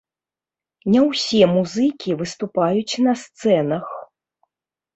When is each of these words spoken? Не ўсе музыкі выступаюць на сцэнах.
Не 0.93 1.01
ўсе 1.09 1.41
музыкі 1.57 2.17
выступаюць 2.23 2.99
на 3.11 3.17
сцэнах. 3.27 3.85